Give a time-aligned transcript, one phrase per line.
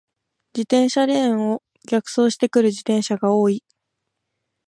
[0.55, 3.63] 自転車レーンを逆走してくる自転車が多い。